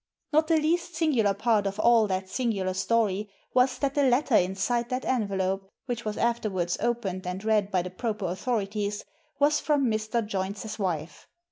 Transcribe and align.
Not 0.33 0.47
the 0.47 0.57
least 0.57 0.95
singular 0.95 1.35
part 1.35 1.67
of 1.67 1.79
all 1.79 2.07
that 2.07 2.27
singular 2.27 2.73
story 2.73 3.29
was 3.53 3.77
that 3.77 3.93
the 3.93 4.01
letter 4.01 4.33
inside 4.35 4.89
that 4.89 5.05
envelope, 5.05 5.69
which 5.85 6.05
was 6.05 6.17
afterwards 6.17 6.75
opened 6.79 7.27
and 7.27 7.43
read 7.45 7.69
by 7.69 7.83
the 7.83 7.91
proper 7.91 8.25
authorities, 8.25 9.05
was 9.37 9.59
from 9.59 9.85
Mr. 9.91 10.25
Joynes's 10.27 10.79
wife. 10.79 11.27